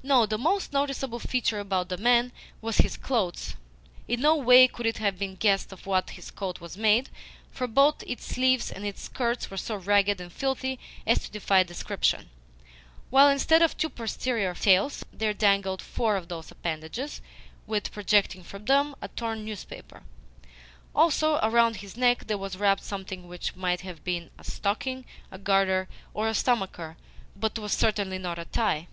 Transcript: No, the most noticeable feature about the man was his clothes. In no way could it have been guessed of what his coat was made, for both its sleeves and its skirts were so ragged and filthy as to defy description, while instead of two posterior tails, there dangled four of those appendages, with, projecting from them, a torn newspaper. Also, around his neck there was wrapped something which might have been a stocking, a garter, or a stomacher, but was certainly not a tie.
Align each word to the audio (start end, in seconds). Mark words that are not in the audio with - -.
No, 0.00 0.26
the 0.26 0.38
most 0.38 0.72
noticeable 0.72 1.18
feature 1.18 1.58
about 1.58 1.88
the 1.88 1.96
man 1.96 2.30
was 2.60 2.76
his 2.78 2.96
clothes. 2.96 3.56
In 4.06 4.20
no 4.20 4.36
way 4.36 4.68
could 4.68 4.86
it 4.86 4.98
have 4.98 5.18
been 5.18 5.34
guessed 5.34 5.72
of 5.72 5.86
what 5.86 6.10
his 6.10 6.30
coat 6.30 6.60
was 6.60 6.76
made, 6.76 7.10
for 7.50 7.66
both 7.66 8.04
its 8.04 8.24
sleeves 8.26 8.70
and 8.70 8.86
its 8.86 9.02
skirts 9.02 9.50
were 9.50 9.56
so 9.56 9.74
ragged 9.74 10.20
and 10.20 10.32
filthy 10.32 10.78
as 11.04 11.24
to 11.24 11.32
defy 11.32 11.64
description, 11.64 12.30
while 13.10 13.28
instead 13.28 13.60
of 13.60 13.76
two 13.76 13.88
posterior 13.90 14.54
tails, 14.54 15.04
there 15.12 15.34
dangled 15.34 15.82
four 15.82 16.14
of 16.14 16.28
those 16.28 16.52
appendages, 16.52 17.20
with, 17.66 17.90
projecting 17.90 18.44
from 18.44 18.66
them, 18.66 18.94
a 19.02 19.08
torn 19.08 19.44
newspaper. 19.44 20.04
Also, 20.94 21.40
around 21.42 21.78
his 21.78 21.96
neck 21.96 22.28
there 22.28 22.38
was 22.38 22.56
wrapped 22.56 22.84
something 22.84 23.26
which 23.26 23.56
might 23.56 23.80
have 23.80 24.04
been 24.04 24.30
a 24.38 24.44
stocking, 24.44 25.04
a 25.32 25.38
garter, 25.38 25.88
or 26.14 26.28
a 26.28 26.34
stomacher, 26.34 26.96
but 27.34 27.58
was 27.58 27.72
certainly 27.72 28.16
not 28.18 28.38
a 28.38 28.44
tie. 28.44 28.86